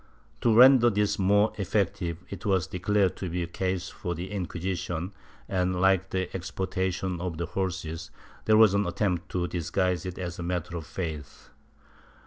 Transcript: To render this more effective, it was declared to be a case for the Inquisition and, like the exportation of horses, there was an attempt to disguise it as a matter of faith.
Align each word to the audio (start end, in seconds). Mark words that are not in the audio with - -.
To 0.41 0.51
render 0.51 0.89
this 0.89 1.19
more 1.19 1.53
effective, 1.59 2.17
it 2.27 2.43
was 2.43 2.65
declared 2.65 3.15
to 3.17 3.29
be 3.29 3.43
a 3.43 3.47
case 3.47 3.87
for 3.89 4.15
the 4.15 4.31
Inquisition 4.31 5.13
and, 5.47 5.79
like 5.79 6.09
the 6.09 6.27
exportation 6.35 7.21
of 7.21 7.39
horses, 7.39 8.09
there 8.45 8.57
was 8.57 8.73
an 8.73 8.87
attempt 8.87 9.29
to 9.33 9.47
disguise 9.47 10.07
it 10.07 10.17
as 10.17 10.39
a 10.39 10.41
matter 10.41 10.75
of 10.75 10.87
faith. 10.87 11.49